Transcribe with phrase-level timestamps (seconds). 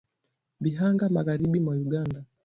[0.63, 2.19] Bihanga magharibi mwa Uganda